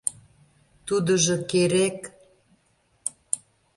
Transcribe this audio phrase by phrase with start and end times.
[0.87, 1.99] —Тудыжо керек...